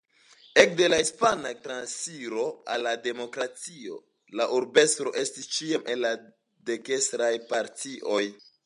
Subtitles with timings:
[0.59, 4.01] Ekde la Hispana transiro al la demokratio
[4.41, 6.13] la urbestro estis ĉiam el
[6.73, 8.23] dekstraj partioj.